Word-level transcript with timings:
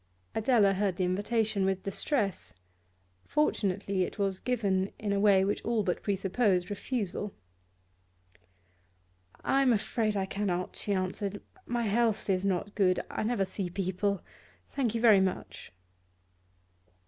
Adela 0.33 0.73
heard 0.73 0.95
the 0.95 1.03
invitation 1.03 1.63
with 1.63 1.83
distress. 1.83 2.55
Fortunately 3.27 4.01
it 4.01 4.17
was 4.17 4.39
given 4.39 4.91
in 4.97 5.13
a 5.13 5.19
way 5.19 5.45
which 5.45 5.63
all 5.63 5.83
but 5.83 6.01
presupposed 6.01 6.71
refusal. 6.71 7.35
'I 9.43 9.61
am 9.61 9.71
afraid 9.73 10.17
I 10.17 10.25
cannot,' 10.25 10.75
she 10.75 10.91
answered. 10.91 11.39
'My 11.67 11.83
health 11.83 12.31
is 12.31 12.43
not 12.43 12.73
good; 12.73 12.99
I 13.11 13.21
never 13.21 13.45
see 13.45 13.69
people. 13.69 14.23
Thank 14.67 14.95
you 14.95 15.01
very 15.01 15.21
much. 15.21 15.71